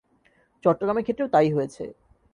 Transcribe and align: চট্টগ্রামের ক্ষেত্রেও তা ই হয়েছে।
চট্টগ্রামের 0.63 1.05
ক্ষেত্রেও 1.05 1.31
তা 1.33 1.39
ই 1.41 1.49
হয়েছে। 1.55 1.83